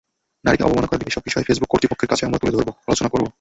[0.45, 3.25] নারীকে অবমাননাকর এসব বিষয় ফেসবুক কর্তৃপক্ষের কাছে আমরা তুলে ধরব, আলোচনা করব।